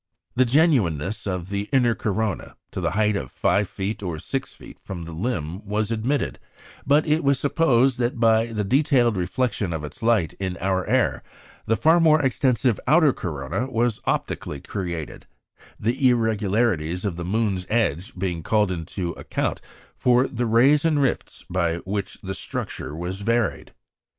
[0.35, 5.11] The genuineness of the "inner corona" to the height of 5' or 6' from the
[5.11, 6.39] limb was admitted;
[6.87, 11.21] but it was supposed that by the detailed reflection of its light in our air
[11.67, 15.27] the far more extensive "outer corona" was optically created,
[15.79, 19.61] the irregularities of the moon's edge being called in to account
[19.95, 23.71] for the rays and rifts by which its structure was varied.